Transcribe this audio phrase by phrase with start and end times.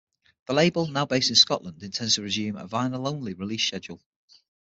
[0.47, 4.01] The label, now based in Scotland, intends to resume a vinyl-only release schedule.